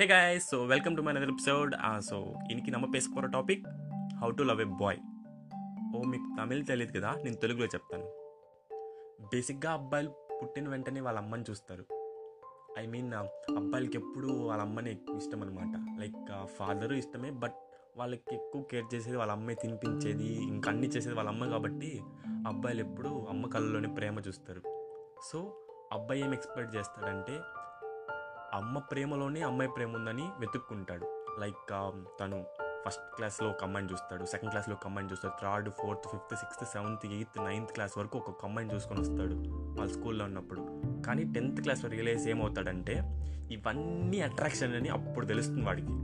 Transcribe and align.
Hey 0.00 0.06
guys 0.06 0.50
so 0.50 0.64
welcome 0.64 0.96
to 0.96 1.02
my 1.02 1.12
another 1.12 1.28
episode 1.28 1.74
so 1.98 2.34
இன்றைக்கி 2.50 2.70
నమ్మ 2.70 2.86
face 2.90 3.08
topic 3.32 3.66
how 4.20 4.30
to 4.30 4.42
love 4.42 4.60
a 4.60 4.64
boy 4.64 4.98
ఓ 5.96 6.02
మీకు 6.02 6.28
తమిళ్ 6.38 6.66
తెలియదు 6.66 6.98
కదా 6.98 7.14
నేను 7.24 7.36
తెలుగులో 7.36 7.66
చెప్తాను. 7.66 8.06
బేసిక్గా 9.34 9.72
అబ్బాయిలు 9.72 10.10
పుట్టిన 10.42 10.68
వెంటనే 10.68 11.00
వాళ్ళ 11.00 11.18
అమ్మని 11.18 11.44
చూస్తారు. 11.50 11.84
ఐ 12.78 12.86
మీన్ 12.86 13.14
అబ్బాయిలకి 13.56 13.98
ఎప్పుడు 13.98 14.26
వాళ్ళ 14.26 14.62
అమ్మనే 14.62 14.98
ఇష్టం 15.16 15.42
అనమాట 15.42 16.00
లైక్ 16.00 16.46
ఫాదరు 16.56 16.94
ఇష్టమే 16.94 17.30
బట్ 17.30 17.54
వాళ్ళకి 17.96 18.34
ఎక్కువ 18.34 18.62
కేర్ 18.62 18.94
చేసేది 18.94 19.16
వాళ్ళ 19.16 19.32
అమ్మే 19.32 19.54
తినిపించేది 19.54 20.32
ఇంకా 20.42 20.70
అన్ని 20.70 20.86
చేసేది 20.86 21.16
వాళ్ళ 21.16 21.30
అమ్మ 21.30 21.46
కాబట్టి 21.46 22.02
అబ్బాయిలు 22.46 22.80
ఎప్పుడు 22.80 23.26
అమ్మ 23.28 23.46
కళ్ళలోనే 23.46 23.88
ప్రేమ 23.88 24.18
చూస్తారు. 24.28 24.62
సో 25.32 25.66
అబ్బాయి 25.92 26.20
ఏం 26.22 26.32
ఎక్స్పెక్ట్ 26.32 26.76
చేస్తాడంటే 26.76 27.40
అమ్మ 28.54 28.78
ప్రేమలోనే 28.78 29.40
అమ్మాయి 29.40 29.70
ప్రేమ 29.70 29.94
ఉందని 29.94 30.22
వెతుక్కుంటాడు. 30.40 31.06
లైక్ 31.40 31.72
um, 31.72 31.98
తను 32.20 32.44
ఫస్ట్ 32.84 33.16
క్లాస్లో 33.16 33.50
ఒక 33.50 33.64
అమ్మాయిని 33.64 33.92
చూస్తాడు 33.92 34.24
సెకండ్ 34.24 34.50
క్లాస్లో 34.50 34.74
ఒక 34.74 34.86
అమ్మాయిని 34.86 35.12
చూస్తాడు 35.12 35.34
third 35.42 35.70
fourth 35.70 36.06
fifth 36.08 36.34
sixth 36.36 36.64
seventh 36.64 37.06
eighth 37.06 37.38
ninth 37.44 37.72
class 37.72 37.98
వరకు 37.98 38.18
ఒక 38.18 38.44
అమ్మాయిని 38.44 38.74
చూసుకొని 38.74 39.00
వస్తాడు 39.00 39.34
వాళ్ళ 39.78 39.92
స్కూల్లో 39.92 40.24
ఉన్నప్పుడు. 40.24 40.62
కానీ 41.06 41.24
టెన్త్ 41.24 41.60
క్లాస్లో 41.60 41.90
రియలైజ్ 41.90 42.28
ఏమవుతాడంటే 42.28 42.94
ఇవన్నీ 43.50 44.20
అట్రాక్షన్ 44.20 44.74
అని 44.74 44.88
అప్పుడు 44.88 45.26
తెలుస్తుంది 45.26 45.64
వాడికి. 45.64 45.94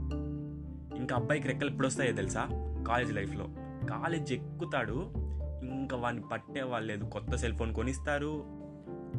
ఇంకా 0.97 1.15
అబ్బాయికి 1.15 1.47
రెక్కలు 1.47 1.69
ఎప్పుడు 1.69 1.87
వస్తాయో 1.87 2.11
తెలుసా? 2.11 2.47
కాలేజ్ 2.87 3.13
లైఫ్లో 3.13 3.47
కాలేజ్ 3.89 4.33
ఎక్కుతాడు 4.33 4.97
ఇంకా 5.61 5.97
వాడిని 5.97 6.23
పట్టే 6.31 6.61
వాళ్ళు 6.61 6.87
లేదు. 6.87 7.05
కొత్త 7.05 7.35
సెల్ 7.35 7.57
ఫోన్ 7.57 7.73
కొనిస్తారు 7.73 8.33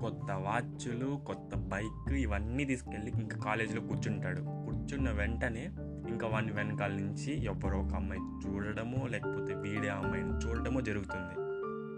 కొత్త 0.01 0.33
వాచ్లు 0.33 1.21
కొత్త 1.27 1.57
బైక్ 1.57 2.13
ఇవన్నీ 2.13 2.65
తీసుకెళ్ళి 2.65 3.11
ఇంకా 3.11 3.39
కాలేజీలో 3.39 3.81
కూర్చుంటాడు. 3.81 4.41
కూర్చున్న 4.41 5.11
వెంటనే 5.11 5.71
ఇంకా 6.09 6.29
వాడిని 6.29 6.53
వెనకాల 6.53 6.91
నుంచి 6.91 7.45
ఎవరో 7.45 7.79
ఒక 7.79 7.95
అమ్మాయి 7.95 8.21
చూడడమో 8.21 9.07
లేకపోతే 9.07 9.55
వీడే 9.55 9.89
అమ్మాయిని 9.89 10.31
చూడడమో 10.31 10.81
జరుగుతుంది. 10.81 11.35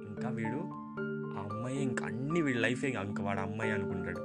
ఇంకా 0.09 0.29
వీడు 0.29 0.59
ఆ 1.39 1.49
అమ్మాయి 1.53 1.83
ఇంకా 1.83 2.07
అన్ని 2.07 2.43
వీడి 2.43 2.59
లైఫే 2.59 2.89
ఇంకా 2.89 3.25
వాడు 3.25 3.41
అమ్మాయి 3.41 3.71
అనుకుంటాడు. 3.71 4.21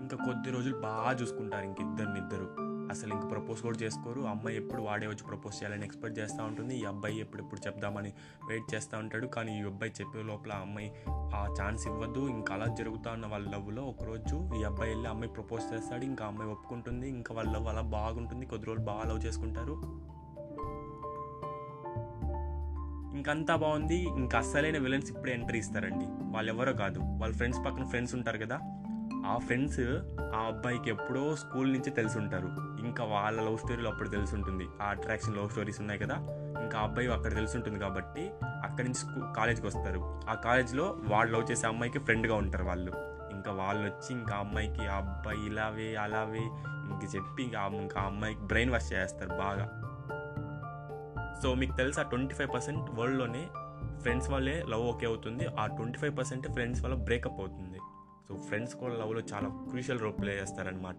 ఇంకా 0.00 0.16
కొద్ది 0.16 0.50
రోజులు 0.50 0.78
బాగా 0.78 1.18
చూసుకుంటారు 1.22 1.64
ఇంక 1.64 1.80
ఇద్దరిని 1.80 2.18
ఇద్దరు. 2.18 2.69
అసలు 2.90 3.14
ఇంక 3.14 3.30
ప్రపోజ్ 3.30 3.62
కూడా 3.62 3.78
చేసుకోరు. 3.78 4.20
అమ్మాయి 4.20 4.56
ఎప్పుడు 4.56 4.82
వాడే 4.82 5.06
వచ్చి 5.06 5.24
ప్రపోజ్ 5.28 5.56
చేయాలని 5.56 5.84
ఎక్స్పెక్ట్ 5.84 6.18
చేస్తూ 6.18 6.44
ఉంటుంది. 6.44 6.76
ఈ 6.76 6.84
అబ్బాయి 6.84 7.20
ఎప్పుడెప్పుడు 7.20 7.66
చెప్దామని 7.66 8.12
వెయిట్ 8.48 8.74
చేస్తూ 8.74 8.98
ఉంటాడు. 8.98 9.26
కానీ 9.26 9.60
ఈ 9.60 9.64
అబ్బాయి 9.64 9.92
చెప్పే 10.00 10.22
లోపల 10.22 10.52
అమ్మాయి 10.52 10.92
ఆ 11.08 11.54
ఛాన్స్ 11.62 11.86
ఇవ్వద్దు 11.86 12.28
ఇంకా 12.28 12.54
అలా 12.54 12.66
జరుగుతూ 12.66 13.10
ఉన్న 13.10 13.26
వాళ్ళ 13.26 13.48
లవ్లో 13.50 13.82
ఒకరోజు 13.82 14.50
ఈ 14.60 14.64
అబ్బాయి 14.64 14.90
వెళ్ళి 14.90 15.08
అమ్మాయి 15.08 15.32
ప్రపోజ్ 15.32 15.74
చేస్తాడు. 15.74 16.04
ఇంకా 16.04 16.26
అమ్మాయి 16.26 16.50
ఒప్పుకుంటుంది. 16.50 17.08
ఇంకా 17.08 17.34
వాళ్ళ 17.34 17.50
లవ్ 17.50 17.68
అలా 17.68 17.80
బాగుంటుంది. 17.80 18.46
కొద్ది 18.46 18.66
రోజులు 18.66 18.84
బాగా 18.84 19.02
లవ్ 19.02 19.26
చేసుకుంటారు. 19.26 19.72
ఇంకంతా 23.16 23.56
బాగుంది. 23.56 23.96
ఇంకా 23.96 24.38
అస్సలైన 24.38 24.78
విలన్స్ 24.78 25.10
ఇప్పుడే 25.12 25.32
ఎంట్రీ 25.32 25.58
ఇస్తారండి. 25.58 26.04
వాళ్ళు 26.08 26.52
ఎవరో 26.52 26.72
కాదు. 26.72 27.00
వాళ్ళ 27.04 27.34
ఫ్రెండ్స్ 27.34 27.60
పక్కన 27.66 27.86
ఫ్రెండ్స్ 27.86 28.14
ఉంటారు 28.14 28.38
కదా. 28.38 28.60
ఆ 29.26 29.38
ఫ్రెండ్స్ 29.38 29.80
ఆ 30.34 30.38
అబ్బాయికి 30.46 30.90
ఎప్పుడో 30.90 31.36
స్కూల్ 31.36 31.72
నుంచి 31.72 31.90
తెలిసి 31.90 32.18
ఉంటారు 32.18 32.46
ఇంకా 32.80 33.04
వాళ్ళ 33.04 33.40
లవ్ 33.40 33.58
స్టోరీలో 33.58 33.90
అప్పుడు 33.90 34.08
తెలిసి 34.08 34.34
ఉంటుంది 34.34 34.68
ఆ 34.82 34.84
అట్రాక్షన్ 34.84 35.36
లవ్ 35.36 35.48
స్టోరీస్ 35.48 35.80
ఉన్నాయి 35.80 36.00
కదా. 36.00 36.14
ఇంకా 36.62 36.78
అబ్బాయి 36.78 37.12
అక్కడ 37.12 37.34
తెలిసి 37.34 37.56
ఉంటుంది 37.56 37.78
కాబట్టి 37.78 38.30
అక్కడి 38.44 38.82
నుంచి 38.82 38.98
స్కూ 38.98 39.32
కాలేజ్కి 39.36 39.66
వస్తారు. 39.66 40.20
ఆ 40.28 40.34
కాలేజ్లో 40.34 40.96
వాళ్ళు 41.02 41.38
లవ్ 41.38 41.50
చేసే 41.50 41.66
అమ్మాయికి 41.66 41.98
ఫ్రెండ్గా 41.98 42.34
ఉంటారు 42.34 42.64
వాళ్ళు. 42.64 42.92
ఇంకా 43.30 43.52
వాళ్ళు 43.52 43.82
వచ్చి 43.82 44.18
ఇంకా 44.18 44.36
అమ్మాయికి 44.36 44.86
ఆ 44.86 44.96
అబ్బాయి 44.96 45.46
ఇలావే 45.46 45.94
అలావే 45.94 46.44
ఇంక 46.90 47.14
చెప్పి 47.16 47.42
ఇంకా 47.42 47.66
ఇంకా 47.66 48.00
అమ్మాయికి 48.00 48.40
బ్రెయిన్ 48.40 48.70
వాష్ 48.70 48.92
చేస్తారు 48.92 49.28
బాగా. 49.28 49.82
సో 51.42 51.54
మీకు 51.54 51.76
తెలుసా 51.76 52.02
ట్వంటీ 52.02 52.34
ఫైవ్ 52.34 52.54
పర్సెంట్ 52.54 52.90
వరల్డ్లోనే 52.90 53.48
ఫ్రెండ్స్ 54.00 54.30
వల్లే 54.30 54.64
లవ్ 54.68 54.82
ఓకే 54.82 55.06
అవుతుంది. 55.06 55.46
ఆ 55.46 55.66
ట్వంటీ 55.66 55.98
ఫైవ్ 55.98 56.16
పర్సెంట్ 56.16 56.48
ఫ్రెండ్స్ 56.48 56.84
వల్ల 56.84 56.94
బ్రేకప్ 56.94 57.40
అవుతుంది. 57.40 57.78
సో 58.30 58.36
ఫ్రెండ్స్ 58.36 58.74
కూడా 58.74 58.94
లవ్లో 58.94 59.20
చాలా 59.20 59.48
క్రూషియల్ 59.48 60.00
రోల్ 60.00 60.20
ప్లే 60.20 60.40
చేస్తారనమాట 60.40 60.96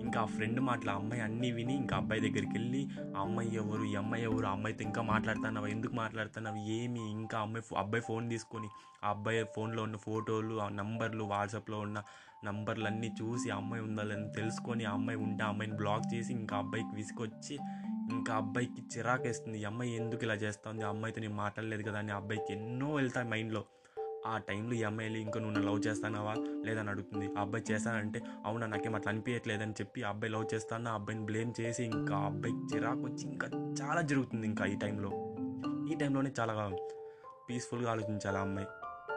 ఇంకా 0.00 0.20
ఆ 0.20 0.24
ఫ్రెండ్ 0.24 0.60
మాటలు 0.60 0.90
ఆ 0.90 0.94
అమ్మాయి 0.94 1.22
అన్నీ 1.22 1.50
విని 1.50 1.76
ఇంకా 1.76 1.96
అబ్బాయి 1.96 2.20
దగ్గరికి 2.20 2.52
వెళ్ళి 2.52 2.88
ఆ 3.16 3.20
అమ్మాయి 3.20 3.54
ఎవరు? 3.54 3.84
ఈ 3.84 3.94
అమ్మాయి 3.94 4.24
ఎవరు? 4.24 4.46
ఆ 4.46 4.50
అమ్మాయితో 4.50 4.84
ఇంకా 4.84 5.02
మాట్లాడుతున్నావు? 5.02 5.66
ఎందుకు 5.66 5.94
మాట్లాడుతున్నావు? 5.94 6.56
ఏమి? 6.56 7.10
ఇంకా 7.10 7.38
అమ్మాయి 7.38 7.62
ఫో- 7.62 7.78
అబ్బాయి 7.78 8.02
ఫోన్ 8.08 8.30
తీసుకొని 8.30 8.68
ఆ 9.04 9.10
అబ్బాయి 9.10 9.44
ఫోన్లో 9.44 9.82
ఉన్న 9.82 9.96
ఫోటోలు 9.96 10.60
ఆ 10.60 10.68
నంబర్లు 10.68 11.24
వాట్సాప్లో 11.24 11.78
ఉన్న 11.78 12.02
నంబర్లు 12.44 12.84
అన్నీ 12.84 13.14
చూసి 13.22 13.50
ఆ 13.50 13.56
అమ్మాయి 13.56 13.82
ఉండాలని 13.82 14.32
తెలుసుకొని 14.32 14.84
ఆ 14.84 14.92
అమ్మాయి 14.92 15.18
ఉంటే 15.18 15.44
ఆ 15.44 15.48
అమ్మాయిని 15.48 15.76
బ్లాక్ 15.76 16.14
చేసి 16.14 16.32
ఇంకా 16.32 16.56
అబ్బాయికి 16.56 16.96
విసుకొచ్చి 16.96 17.58
ఇంకా 18.10 18.34
అబ్బాయికి 18.34 18.98
చిరాకేస్తుంది. 18.98 19.60
ఈ 19.60 19.64
అమ్మాయి 19.64 19.96
ఎందుకు 19.96 20.24
ఇలా 20.24 20.34
చేస్తుంది 20.34 20.84
ఆ 20.84 20.88
అమ్మాయితో 20.88 21.20
నేను 21.20 21.34
మాట్లాడలేదు 21.34 21.82
కదా 21.82 21.98
అని 21.98 22.12
అబ్బాయికి 22.12 22.52
ఎన్నో 22.52 22.94
వెళ్తాయి 22.94 23.28
మైండ్లో 23.28 23.64
ఆ 24.26 24.38
టైంలో 24.38 24.74
ఈ 24.74 24.82
అమ్మాయిలు 24.82 25.16
ఇంకా 25.16 25.40
నువ్వు 25.40 25.56
నన్ను 25.56 25.72
లవ్ 25.72 25.86
చేస్తానావా 25.86 26.34
లేదని 26.64 26.88
అడుగుతుంది. 26.90 27.30
ఆ 27.38 27.40
అబ్బాయి 27.40 27.72
చేస్తానంటే 27.72 28.22
అవునా 28.44 28.66
నాకేం 28.66 28.94
అట్లా 28.94 29.10
అనిపించట్లేదని 29.12 29.72
చెప్పి 29.72 30.02
ఆ 30.02 30.08
అబ్బాయి 30.08 30.32
లవ్ 30.32 30.54
చేస్తాను? 30.54 30.90
ఆ 30.90 30.94
అబ్బాయిని 30.94 31.24
బ్లేమ్ 31.24 31.52
చేసి 31.60 31.84
ఇంకా 31.84 32.16
ఆ 32.16 32.24
అబ్బాయికి 32.26 32.74
చిరాకు 32.74 33.00
వచ్చి 33.00 33.28
ఇంకా 33.28 33.48
చాలా 33.82 34.00
జరుగుతుంది 34.00 34.46
ఇంకా 34.46 34.64
ఈ 34.66 34.76
టైంలో. 34.76 35.10
ఈ 35.92 35.94
టైంలోనే 35.94 36.32
చాలా 36.40 36.76
పీస్ఫుల్గా 37.50 37.90
ఆలోచించాలి 37.90 38.38
ఆ 38.38 38.40
అమ్మాయి. 38.40 38.68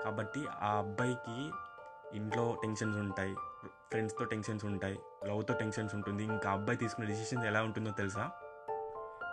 కాబట్టి 0.04 0.42
ఆ 0.62 0.78
అబ్బాయికి 0.78 1.52
ఇంట్లో 2.18 2.58
టెన్షన్స్ 2.62 2.98
ఉంటాయి 2.98 3.36
ఫ్రెండ్స్తో 3.92 4.26
టెన్షన్స్ 4.26 4.66
ఉంటాయి 4.66 5.00
లవ్తో 5.28 5.54
టెన్షన్స్ 5.54 5.96
ఉంటుంది. 5.96 6.24
ఇంకా 6.24 6.52
అబ్బాయి 6.52 6.78
తీసుకునే 6.78 7.08
డిసిషన్స్ 7.08 7.46
ఎలా 7.46 7.64
ఉంటుందో 7.64 7.92
తెలుసా? 7.92 8.32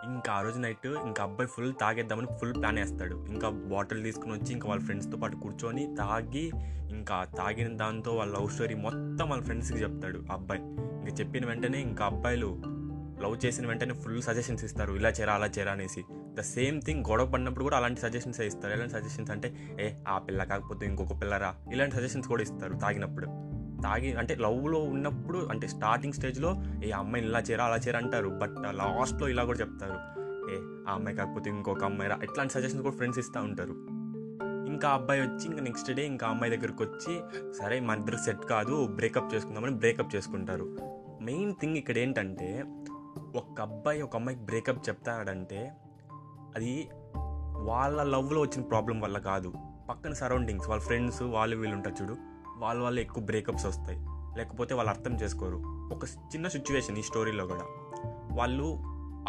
ఇంకా 0.03 0.33
ఆ 0.33 0.41
రోజు 0.41 0.59
నైట్ 0.59 0.87
ఇంకా 0.87 1.23
అబ్బాయి 1.23 1.47
ఫుల్ 1.47 1.73
తాగేద్దామని 1.81 2.27
ఫుల్ 2.39 2.53
ప్లాన్ 2.53 2.77
వేస్తాడు. 2.77 3.25
ఇంకా 3.29 3.49
బాటిల్ 3.49 4.03
తీసుకుని 4.03 4.31
వచ్చి 4.31 4.53
ఇంకా 4.53 4.69
వాళ్ళ 4.69 4.83
ఫ్రెండ్స్తో 4.83 5.17
పాటు 5.17 5.35
కూర్చొని 5.35 5.95
తాగి 5.95 6.51
ఇంకా 6.89 7.23
తాగిన 7.37 7.77
దాంతో 7.77 8.11
వాళ్ళ 8.11 8.37
లవ్ 8.37 8.49
స్టోరీ 8.49 8.75
మొత్తం 8.75 9.29
వాళ్ళ 9.29 9.43
ఫ్రెండ్స్కి 9.43 9.79
చెప్తాడు 9.79 10.23
ఆ 10.31 10.33
అబ్బాయి. 10.33 10.61
ఇంకా 10.61 11.13
చెప్పిన 11.13 11.45
వెంటనే 11.45 11.81
ఇంకా 11.81 12.05
అబ్బాయిలు 12.05 12.61
లవ్ 13.21 13.45
చేసిన 13.45 13.67
వెంటనే 13.67 13.93
ఫుల్ 13.93 14.21
సజెషన్స్ 14.21 14.63
ఇస్తారు. 14.63 14.93
ఇలా 14.93 15.09
చేరా 15.09 15.33
అలా 15.33 15.45
చేరా 15.45 15.71
అనేసి. 15.71 16.03
ద 16.11 16.41
సేమ్ 16.41 16.81
థింగ్ 16.81 17.05
గొడవ 17.09 17.25
పడినప్పుడు 17.25 17.63
కూడా 17.63 17.77
అలాంటి 17.77 18.01
సజెషన్స్ 18.01 18.41
ఇస్తారు. 18.41 18.73
ఎలాంటి 18.73 18.93
సజెషన్స్ 18.93 19.31
అంటే 19.31 19.75
ఏ 19.79 19.91
ఆ 20.07 20.17
పిల్ల 20.17 20.43
కాకపోతే 20.43 20.85
ఇంకొక 20.85 21.21
పిల్లరా? 21.21 21.55
ఇలాంటి 21.71 21.95
సజెషన్స్ 21.95 22.27
కూడా 22.27 22.41
ఇస్తారు 22.41 22.73
తాగినప్పుడు. 22.73 23.27
తాగి 23.83 24.13
అంటే 24.13 24.35
లవ్లో 24.35 24.79
ఉన్నప్పుడు 24.79 25.47
అంటే 25.51 25.67
స్టార్టింగ్ 25.67 26.13
స్టేజ్లో 26.13 26.55
ఏ 26.83 26.91
అమ్మాయిని 26.91 27.29
ఇలా 27.29 27.39
చేరా 27.39 27.65
అలా 27.65 27.77
చేరా 27.77 27.99
అంటారు. 27.99 28.29
బట్ 28.29 28.55
లాస్ట్లో 28.71 29.29
ఇలా 29.29 29.43
కూడా 29.43 29.59
చెప్తారు. 29.59 29.97
ఏ 30.51 30.55
ఆ 30.89 30.93
అమ్మాయి 30.93 31.17
కాకపోతే 31.17 31.49
ఇంకొక 31.49 31.83
అమ్మాయి 31.83 32.09
రా 32.09 32.19
ఇట్లాంటి 32.23 32.53
సజెషన్స్ 32.53 32.81
కూడా 32.81 32.95
ఫ్రెండ్స్ 32.95 33.19
ఇస్తూ 33.19 33.41
ఉంటారు. 33.41 33.75
ఇంకా 34.69 34.89
అబ్బాయి 34.89 35.21
వచ్చి 35.21 35.45
ఇంకా 35.45 35.63
నెక్స్ట్ 35.63 35.91
డే 35.91 36.05
ఇంకా 36.05 36.27
అమ్మాయి 36.27 36.57
దగ్గరికి 36.57 36.83
వచ్చి 36.83 37.19
సరే 37.53 37.79
మన 37.79 37.97
ఇద్దరు 37.97 38.17
సెట్ 38.17 38.45
కాదు 38.45 38.87
బ్రేకప్ 38.87 39.33
చేసుకుందామని 39.35 39.75
బ్రేకప్ 39.75 40.15
చేసుకుంటారు. 40.15 40.77
మెయిన్ 41.21 41.53
థింగ్ 41.61 41.77
ఇక్కడ 41.77 41.97
ఏంటంటే 41.97 42.65
ఒక 43.35 43.61
అబ్బాయి 43.61 44.01
ఒక 44.01 44.15
అమ్మాయికి 44.15 44.45
బ్రేకప్ 44.45 44.89
చెప్తాడంటే 44.89 45.71
అది 46.55 46.87
వాళ్ళ 47.61 48.03
లవ్లో 48.03 48.41
వచ్చిన 48.41 48.61
ప్రాబ్లం 48.61 49.01
వల్ల 49.01 49.17
కాదు. 49.17 49.53
పక్కన 49.89 50.13
సరౌండింగ్స్ 50.13 50.69
వాళ్ళ 50.69 50.83
ఫ్రెండ్స్ 50.83 51.21
వాళ్ళు 51.21 51.57
వీళ్ళు 51.57 51.75
ఉంటారు 51.75 52.03
చూడు. 52.03 52.32
వాళ్ళ 52.57 52.83
వల్ల 52.83 52.99
ఎక్కువ 52.99 53.23
బ్రేకప్స్ 53.23 53.65
వస్తాయి. 53.65 53.99
లేకపోతే 54.37 54.73
వాళ్ళు 54.73 54.89
అర్థం 54.89 55.15
చేసుకోరు. 55.15 55.57
ఒక 55.93 56.03
చిన్న 56.03 56.47
సిచ్యువేషన్ 56.47 56.97
ఈ 56.97 57.01
స్టోరీలో 57.01 57.47
కూడా. 57.47 57.61
వాళ్ళు 58.31 58.77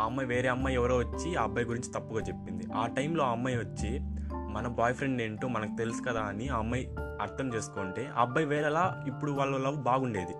ఆ 0.01 0.05
అమ్మాయి 0.05 0.29
వేరే 0.29 0.49
అమ్మాయి 0.49 0.77
ఎవరో 0.77 0.97
వచ్చి 0.97 1.37
ఆ 1.37 1.43
అబ్బాయి 1.43 1.67
గురించి 1.67 1.93
తప్పుగా 1.93 2.21
చెప్పింది. 2.21 2.73
ఆ 2.77 2.87
టైంలో 2.87 3.25
ఆ 3.25 3.31
అమ్మాయి 3.31 3.57
వచ్చి 3.57 4.01
మన 4.35 4.69
బాయ్ 4.69 4.95
ఫ్రెండ్ 4.95 5.23
ఏంటో 5.23 5.49
మనకు 5.49 5.77
తెలుసు 5.77 6.03
కదా 6.03 6.21
అని 6.21 6.49
ఆ 6.49 6.57
అమ్మాయి 6.57 6.95
అర్థం 7.01 7.55
చేసుకుంటే 7.55 8.11
ఆ 8.17 8.21
అబ్బాయి 8.21 8.47
వేరేలా 8.47 9.05
ఇప్పుడు 9.07 9.33
వాళ్ళ 9.33 9.57
లవ్ 9.57 9.77
బాగుండేది. 9.77 10.35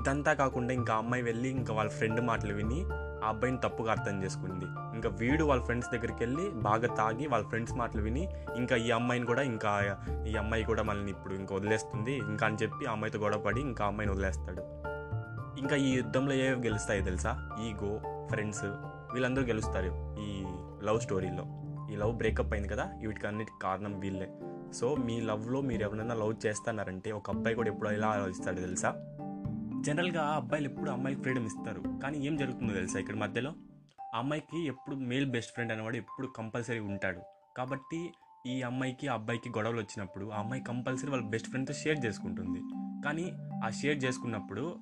ఇదంతా 0.00 0.32
కాకుండా 0.32 0.74
ఇంకా 0.74 0.94
అమ్మాయి 0.94 1.22
వెళ్ళి 1.22 1.48
ఇంకా 1.48 1.74
వాళ్ళ 1.74 1.90
ఫ్రెండ్ 1.90 2.20
మాటలు 2.20 2.54
విని 2.54 2.84
ఆ 3.24 3.28
అబ్బాయిని 3.28 3.58
తప్పుగా 3.58 3.92
అర్థం 3.92 4.22
చేసుకుంది. 4.22 4.64
ఇంకా 5.00 5.16
వీడు 5.20 5.44
వాళ్ళ 5.44 5.62
ఫ్రెండ్స్ 5.62 5.90
దగ్గరికి 5.92 6.24
వెళ్ళి 6.24 6.50
బాగా 6.50 6.88
తాగి 6.94 7.26
వాళ్ళ 7.26 7.46
ఫ్రెండ్స్ 7.46 7.74
మాటలు 7.74 8.02
విని 8.02 8.28
ఇంకా 8.56 8.76
ఈ 8.76 8.90
అమ్మాయిని 8.90 9.26
కూడా 9.26 9.42
ఇంకా 9.42 9.70
ఈ 10.28 10.34
అమ్మాయి 10.34 10.64
కూడా 10.64 10.82
మనల్ని 10.82 11.10
ఇప్పుడు 11.10 11.34
ఇంకా 11.34 11.54
వదిలేస్తుంది. 11.54 12.14
ఇంకా 12.16 12.46
అని 12.46 12.56
చెప్పి 12.62 12.86
ఆ 12.86 12.92
అమ్మాయితో 12.92 13.18
గొడవపడి 13.18 13.60
ఇంకా 13.60 13.84
అమ్మాయిని 13.84 14.12
వదిలేస్తాడు. 14.12 14.62
ఇంకా 15.58 15.76
ఈ 15.76 15.90
యుద్ధంలో 15.90 16.32
ఏ 16.32 16.50
గెలుస్తాయో 16.50 17.02
తెలుసా? 17.02 17.32
ఈగో 17.66 17.92
ఫ్రెండ్స్ 18.30 18.64
వీళ్ళందరూ 18.64 19.44
గెలుస్తారు 19.44 20.16
ఈ 20.20 20.44
లవ్ 20.86 21.00
స్టోరీలో. 21.00 21.44
ఈ 21.92 21.96
లవ్ 21.96 22.16
బ్రేకప్ 22.16 22.52
అయింది 22.52 22.68
కదా 22.68 22.88
వీటికి 23.06 23.26
అన్నిటికి 23.26 23.62
కారణం 23.62 24.00
వీళ్ళే. 24.00 24.28
సో 24.72 24.94
మీ 24.94 25.20
లవ్లో 25.20 25.60
మీరు 25.60 25.82
ఎవరైనా 25.82 26.14
లవ్ 26.14 26.46
చేస్తున్నారంటే 26.46 27.12
ఒక 27.12 27.30
అబ్బాయి 27.30 27.56
కూడా 27.56 27.68
ఎప్పుడు 27.68 27.90
ఇలా 27.90 28.08
ఆలోచిస్తాడు 28.08 28.60
తెలుసా? 28.60 28.90
జనరల్గా 29.80 30.22
అబ్బాయిలు 30.22 30.68
ఎప్పుడు 30.68 30.90
అమ్మాయికి 30.90 31.22
ఫ్రీడమ్ 31.22 31.46
ఇస్తారు. 31.46 31.82
కానీ 32.02 32.26
ఏం 32.26 32.36
జరుగుతుందో 32.36 32.72
తెలుసా 32.72 32.98
ఇక్కడ 32.98 33.14
మధ్యలో? 33.14 33.52
అమ్మాయికి 34.14 34.66
ఎప్పుడు 34.66 34.96
మేల్ 34.96 35.30
బెస్ట్ 35.30 35.52
ఫ్రెండ్ 35.52 35.72
అనేవాడు 35.72 35.96
ఎప్పుడు 35.96 36.26
కంపల్సరీ 36.26 36.78
ఉంటాడు. 36.78 37.20
కాబట్టి 37.56 38.12
ఈ 38.46 38.62
అమ్మాయికి 38.62 39.08
ఆ 39.08 39.14
అబ్బాయికి 39.14 39.48
గొడవలు 39.48 39.76
వచ్చినప్పుడు 39.76 40.30
ఆ 40.30 40.38
అమ్మాయి 40.38 40.62
కంపల్సరీ 40.62 41.10
వాళ్ళ 41.10 41.24
బెస్ట్ 41.24 41.48
ఫ్రెండ్తో 41.48 41.74
షేర్ 41.74 42.04
చేసుకుంటుంది. 42.04 42.62
కానీ 43.04 43.32
ఆ 43.64 43.70
షేర్ 43.70 44.04
చేసుకున్నప్పుడు 44.04 44.78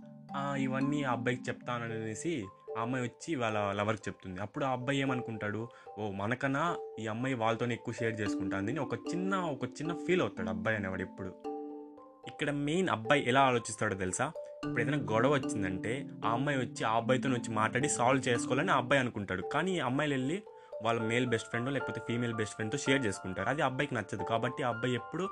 ఇవన్నీ 0.58 1.02
ఆ 1.02 1.12
అబ్బాయికి 1.12 1.42
చెప్తాననేసి 1.48 2.44
ఆ 2.78 2.82
అమ్మాయి 2.82 3.04
వచ్చి 3.04 3.34
వాళ్ళ 3.34 3.72
లవర్కి 3.72 4.02
చెప్తుంది. 4.08 4.40
అప్పుడు 4.40 4.64
ఆ 4.64 4.72
అబ్బాయి 4.72 5.00
ఏమనుకుంటాడు? 5.00 5.68
ఓ 5.98 6.10
మనకన్నా 6.10 6.76
ఈ 6.98 7.06
అమ్మాయి 7.06 7.34
వాళ్ళతోనే 7.34 7.74
ఎక్కువ 7.74 7.94
షేర్ 7.94 8.20
చేసుకుంటుంది 8.20 8.78
ఒక 8.78 8.94
చిన్న 8.94 9.34
ఒక 9.36 9.64
చిన్న 9.64 9.92
ఫీల్ 9.92 10.20
అవుతాడు 10.20 10.48
అబ్బాయి 10.48 10.76
అనేవాడు 10.76 11.02
ఎప్పుడు. 11.02 11.47
ఇక్కడ 12.38 12.52
మెయిన్ 12.56 12.88
అబ్బాయి 12.88 13.28
ఎలా 13.28 13.40
ఆలోచిస్తాడో 13.40 13.94
తెలుసా? 13.94 14.32
ఇప్పుడు 14.64 14.82
ఏదైనా 14.82 14.98
గొడవ 15.12 15.32
వచ్చిందంటే 15.32 16.06
ఆ 16.24 16.28
అమ్మాయి 16.28 16.58
వచ్చి 16.58 16.84
ఆ 16.84 16.96
అబ్బాయితో 16.96 17.28
వచ్చి 17.28 17.50
మాట్లాడి 17.54 17.88
సాల్వ్ 17.88 18.28
చేసుకోవాలని 18.28 18.70
ఆ 18.70 18.76
అబ్బాయి 18.76 19.00
అనుకుంటాడు. 19.00 19.42
కానీ 19.42 19.76
ఈ 19.76 19.80
అమ్మాయిలు 19.80 20.14
వెళ్ళి 20.14 20.42
వాళ్ళ 20.82 21.00
మేల్ 21.00 21.26
బెస్ట్ 21.26 21.48
ఫ్రెండ్ 21.48 21.72
లేకపోతే 21.72 22.00
ఫీమేల్ 22.08 22.34
బెస్ట్ 22.34 22.54
ఫ్రెండ్తో 22.54 22.78
షేర్ 22.78 23.06
చేసుకుంటారు. 23.06 23.48
అది 23.48 23.62
అబ్బాయికి 23.62 23.94
నచ్చదు. 23.94 24.22
కాబట్టి 24.22 24.62
ఆ 24.62 24.68
అబ్బాయి 24.68 24.94
ఎప్పుడు 24.94 25.28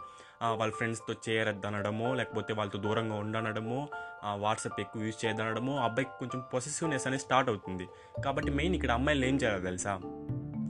వాళ్ళ 0.53 0.73
ఫ్రెండ్స్తో 0.73 1.15
చేరద్దనడమో 1.29 1.79
అనడమో 1.79 2.15
లేకపోతే 2.15 2.55
వాళ్ళతో 2.55 2.79
దూరంగా 2.79 3.15
ఉండనడమో 3.15 3.89
వాట్సాప్ 4.35 4.81
ఎక్కువ 4.81 5.03
యూజ్ 5.03 5.25
చేయదనడమో 5.25 5.77
అబ్బాయికి 5.77 6.19
కొంచెం 6.19 6.43
పొసెసివ్నెస్ 6.55 7.07
అనేది 7.07 7.23
స్టార్ట్ 7.23 7.51
అవుతుంది. 7.51 7.87
కాబట్టి 8.25 8.51
మెయిన్ 8.51 8.75
ఇక్కడ 8.75 8.91
అమ్మాయిలు 8.91 9.25
ఏం 9.25 9.37
చేయాలో 9.37 9.61
తెలుసా? 9.61 10.01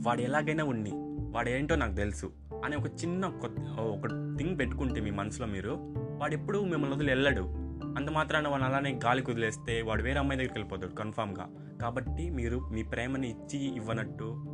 వాడు 0.06 0.20
ఎలాగైనా 0.20 0.64
ఉండి 0.64 0.92
వాడు 1.36 1.48
ఏంటో 1.48 1.74
నాకు 1.74 1.94
తెలుసు 1.94 2.32
అనే 2.64 2.76
ఒక 2.76 2.86
చిన్న 2.86 3.28
కొత్త 3.42 3.60
ఒక 3.80 4.06
థింగ్ 4.38 4.58
పెట్టుకుంటే 4.58 5.00
మీ 5.00 5.10
మనసులో 5.10 5.46
మీరు 5.46 5.72
వాడు 6.16 6.34
ఎప్పుడు 6.34 6.58
మిమ్మల్ని 6.58 6.96
వదిలి 6.96 7.10
వెళ్ళడు. 7.10 7.40
అంత 7.98 8.10
మాత్రాన 8.10 8.48
వాడు 8.48 8.62
అలానే 8.62 9.00
గాలి 9.04 9.22
కుదిలేస్తే 9.22 9.82
వాడు 9.82 10.02
వేరే 10.02 10.18
అమ్మాయి 10.18 10.38
దగ్గరికి 10.38 10.58
వెళ్ళిపోతాడు 10.58 10.92
కన్ఫామ్గా 10.92 11.46
కాబట్టి 11.82 12.30
మీరు 12.30 12.58
మీ 12.72 12.82
ప్రేమని 12.82 13.30
ఇచ్చి 13.30 13.76
ఇవ్వనట్టు 13.76 14.44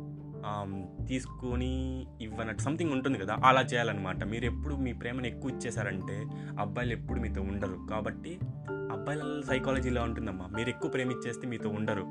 తీసుకొని 1.05 2.05
ఇవ్వనట్టు 2.21 2.61
సంథింగ్ 2.61 2.91
ఉంటుంది 2.91 3.19
కదా 3.19 3.37
అలా 3.45 3.61
చేయాలన్నమాట. 3.61 4.23
మీరు 4.23 4.45
ఎప్పుడు 4.45 4.75
మీ 4.75 4.93
ప్రేమను 4.93 5.27
ఎక్కువ 5.27 5.51
ఇచ్చేసారంటే 5.51 6.25
అబ్బాయిలు 6.59 6.93
ఎప్పుడు 6.93 7.19
మీతో 7.19 7.41
ఉండరు. 7.41 7.87
కాబట్టి 7.89 8.39
అబ్బాయిల 8.69 9.41
సైకాలజీలో 9.49 10.01
ఉంటుందమ్మా. 10.01 10.47
మీరు 10.55 10.69
ఎక్కువ 10.69 10.91
ప్రేమిచ్చేస్తే 10.91 11.47
మీతో 11.47 11.69
ఉండరు. 11.69 12.03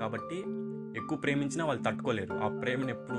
కాబట్టి 0.00 0.36
ఎక్కువ 0.98 1.18
ప్రేమించినా 1.18 1.64
వాళ్ళు 1.64 1.82
తట్టుకోలేరు. 1.82 2.34
ఆ 2.34 2.58
ప్రేమను 2.58 2.90
ఎప్పుడు 2.90 3.18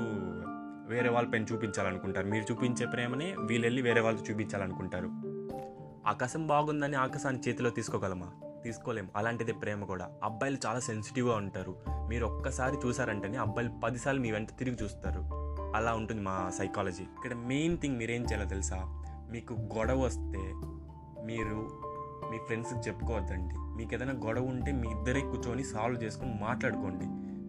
వేరే 0.94 1.08
వాళ్ళపైన 1.08 1.42
చూపించాలనుకుంటారు. 1.42 2.26
మీరు 2.26 2.52
చూపించే 2.52 2.86
ప్రేమనే 2.86 3.34
వీళ్ళు 3.40 3.66
వెళ్ళి 3.66 3.82
వేరే 3.82 4.00
వాళ్ళతో 4.00 4.24
చూపించాలనుకుంటారు. 4.32 5.29
ఆకాశం 6.06 6.46
బాగుందని 6.46 6.96
ఆకాశాన్ని 6.96 7.42
చేతిలో 7.48 7.70
తీసుకోగలమా? 7.70 8.30
తీసుకోలేం. 8.64 9.08
అలాంటిదే 9.16 9.52
ప్రేమ 9.52 9.84
కూడా. 9.84 10.08
అబ్బాయిలు 10.22 10.58
చాలా 10.66 10.80
సెన్సిటివ్గా 10.80 11.36
ఉంటారు. 11.36 11.76
మీరు 12.08 12.26
ఒక్కసారి 12.26 12.76
చూసారంటేనే 12.86 13.38
అబ్బాయిలు 13.38 13.80
పదిసార్లు 13.84 14.20
మీ 14.20 14.30
వెంట 14.30 14.48
తిరిగి 14.58 14.76
చూస్తారు. 14.82 15.20
అలా 15.76 15.94
ఉంటుంది 15.94 16.22
మా 16.22 16.50
సైకాలజీ. 16.58 17.02
ఇక్కడ 17.02 17.34
మెయిన్ 17.34 17.78
థింగ్ 17.78 17.96
మీరేం 17.96 18.22
చేయాలో 18.22 18.48
తెలుసా? 18.48 18.76
మీకు 19.32 19.54
గొడవ 19.54 20.00
వస్తే 20.00 20.38
మీరు 21.24 21.70
మీ 22.30 22.38
ఫ్రెండ్స్కి 22.38 22.80
చెప్పుకోవద్దండి. 22.80 23.54
మీకు 23.58 23.94
ఏదైనా 23.94 24.12
గొడవ 24.12 24.42
ఉంటే 24.42 24.72
మీ 24.72 24.88
ఇద్దరే 24.88 25.20
కూర్చొని 25.20 25.64
సాల్వ్ 25.64 26.04
చేసుకొని 26.04 26.38
మాట్లాడుకోండి. 26.40 27.06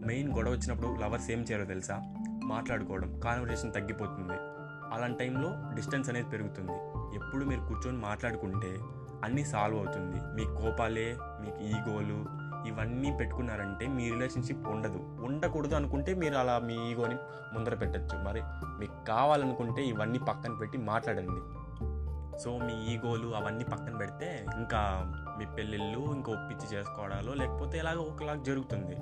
మెయిన్ 0.08 0.36
గొడవ 0.36 0.52
వచ్చినప్పుడు 0.52 0.88
లవర్స్ 0.88 1.32
ఏం 1.32 1.40
చేయాలో 1.40 1.66
తెలుసా? 1.66 2.02
మాట్లాడుకోవడం. 2.44 3.20
కాన్వర్జేషన్ 3.20 3.74
తగ్గిపోతుంది. 3.74 4.51
అలాంటి 4.92 5.20
టైంలో 5.20 5.54
డిస్టెన్స్ 5.76 6.10
అనేది 6.10 6.30
పెరుగుతుంది. 6.30 6.72
ఎప్పుడు 7.16 7.46
మీరు 7.46 7.62
కూర్చొని 7.62 7.98
మాట్లాడుకుంటే 7.98 8.80
అన్నీ 9.24 9.46
సాల్వ్ 9.46 9.78
అవుతుంది. 9.78 10.20
మీ 10.36 10.62
కోపాలే 10.62 11.18
మీకు 11.42 11.60
ఈగోలు 11.62 12.42
ఇవన్నీ 12.68 13.18
పెట్టుకున్నారంటే 13.20 13.88
మీ 13.88 14.10
రిలేషన్షిప్ 14.10 14.68
ఉండదు. 14.68 15.00
ఉండకూడదు 15.26 15.76
అనుకుంటే 15.76 16.14
మీరు 16.14 16.36
అలా 16.36 16.60
మీ 16.60 16.92
ఈగోని 16.92 17.16
ముందర 17.54 17.76
పెట్టచ్చు. 17.76 18.24
మరి 18.24 18.42
మీకు 18.80 19.06
కావాలనుకుంటే 19.06 19.84
ఇవన్నీ 19.86 20.20
పక్కన 20.20 20.54
పెట్టి 20.54 20.78
మాట్లాడండి. 20.78 21.42
సో 22.40 22.58
మీ 22.58 22.94
ఈగోలు 22.94 23.28
అవన్నీ 23.36 23.64
పక్కన 23.64 23.98
పెడితే 23.98 24.46
ఇంకా 24.58 24.82
మీ 25.40 25.46
పెళ్ళిళ్ళు 25.46 26.00
ఇంకా 26.16 26.32
ఒప్పించి 26.32 26.78
చేసుకోవడాలో 26.78 27.34
లేకపోతే 27.34 27.78
ఇలాగ 27.78 27.96
ఒకలాగా 27.96 28.44
జరుగుతుంది. 28.44 28.96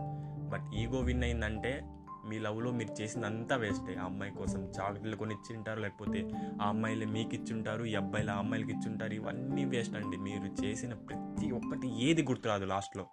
బట్ 0.49 0.75
ఈగో 0.75 0.99
విన్ 0.99 1.23
అయిందంటే 1.23 1.98
మీ 2.27 2.39
లవ్లో 2.39 2.71
మీరు 2.71 3.01
చేసిందంతా 3.01 3.55
వేస్టే. 3.55 3.95
ఆ 3.95 4.05
అమ్మాయి 4.05 4.31
కోసం 4.31 4.71
చాక్లెట్లు 4.79 5.15
కొని 5.15 5.35
ఇచ్చింటారు 5.35 5.79
లేకపోతే 5.79 6.29
ఆ 6.61 6.67
అమ్మాయిలు 6.67 7.05
మీకు 7.05 7.35
ఇచ్చుంటారు 7.35 7.85
ఈ 7.85 7.95
అబ్బాయిలు 7.95 8.31
ఆ 8.31 8.35
అమ్మాయిలకి 8.35 8.71
ఇచ్చుంటారు 8.71 9.13
ఇవన్నీ 9.13 9.65
వేస్ట్ 9.65 9.95
అండి 9.95 10.17
మీరు 10.17 10.65
చేసిన 10.65 10.93
ప్రతి 10.93 11.51
ఒక్కటి 11.51 12.03
ఏది 12.03 12.23
గుర్తురాదు 12.23 12.65
లాస్ట్లో. 12.65 13.05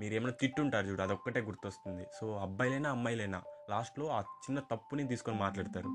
మీరు 0.00 0.14
ఏమైనా 0.14 0.30
తిట్టుంటారు 0.30 0.86
చూడు 0.86 1.02
అదొక్కటే 1.02 1.40
గుర్తొస్తుంది. 1.40 2.06
సో 2.20 2.32
అబ్బాయిలైనా 2.32 2.90
అమ్మాయిలైనా 2.90 3.42
లాస్ట్లో 3.70 4.06
ఆ 4.06 4.20
చిన్న 4.20 4.60
తప్పుని 4.60 5.08
తీసుకొని 5.08 5.38
మాట్లాడతారు. 5.38 5.88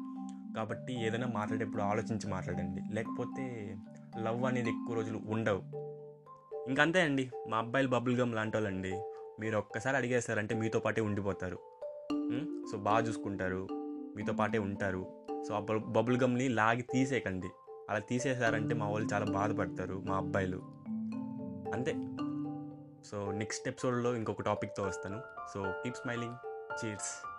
కాబట్టి 0.55 1.05
ఏదైనా 1.05 1.27
మాట్లాడేప్పుడు 1.27 1.81
ఆలోచించి 1.81 2.29
మాట్లాడండి. 2.29 2.81
లేకపోతే 2.93 3.75
లవ్ 4.17 4.43
అనేది 4.43 4.69
ఎక్కువ 4.69 4.95
రోజులు 4.95 5.21
ఉండవు. 5.25 5.61
ఇంకంతే 6.69 7.01
అండి. 7.01 7.31
మా 7.50 7.57
అబ్బాయిలు 7.57 7.89
బబుల్ 7.89 8.19
గమ్ 8.19 8.35
లాంటి 8.35 8.57
వాళ్ళండి 8.57 9.01
మీరు 9.39 9.57
ఒక్కసారి 9.57 9.97
అడిగేస్తారంటే 9.97 10.55
మీతో 10.55 10.79
పాటే 10.79 11.01
ఉండిపోతారు. 11.01 11.76
సో 12.71 12.77
బాగా 12.77 13.06
చూసుకుంటారు 13.07 13.68
మీతో 14.15 14.33
పాటే 14.33 14.57
ఉంటారు. 14.57 15.06
సో 15.47 15.53
ఆ 15.53 15.59
బబుల్ 15.59 15.79
బబుల్ 15.79 16.21
గమ్ని 16.21 16.47
లాగి 16.47 16.81
తీసేయకండి. 16.81 17.47
అలా 17.89 18.00
తీసేశారంటే 18.00 18.75
మా 18.75 18.89
వాళ్ళు 18.89 19.13
చాలా 19.13 19.25
బాధపడతారు 19.25 20.03
మా 20.06 20.18
అబ్బాయిలు. 20.18 20.57
అంతే. 21.74 21.91
సో 23.06 23.31
నెక్స్ట్ 23.31 23.68
ఎపిసోడ్లో 23.68 24.15
ఇంకొక 24.15 24.41
టాపిక్తో 24.41 24.83
వస్తాను. 24.83 25.21
So 25.53 25.63
keep 25.83 25.95
smiling. 25.95 26.35
చీర్స్ 26.85 27.37